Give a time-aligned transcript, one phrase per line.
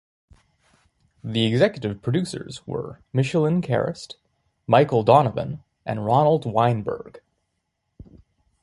[1.23, 4.15] The executive producers were Micheline Charest,
[4.65, 7.21] Michael Donovan, and Ronald Weinberg.